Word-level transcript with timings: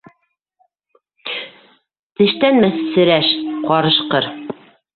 Тештәнмә, 2.21 2.73
серәш, 2.87 3.31
ҡарышҡыр. 3.69 4.31